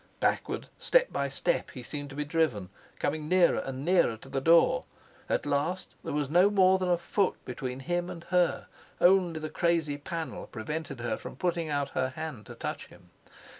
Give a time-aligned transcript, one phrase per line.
[0.19, 4.41] Backward step by step he seemed to be driven, coming nearer and nearer to the
[4.41, 4.85] door.
[5.29, 8.65] At last there was no more than a foot between him and her;
[8.99, 13.11] only the crazy panel prevented her putting out her hand to touch him.